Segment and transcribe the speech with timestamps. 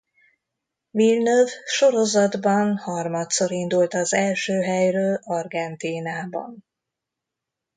[0.89, 6.65] Villeneuve sorozatban harmadszor indult az első helyről Argentínában.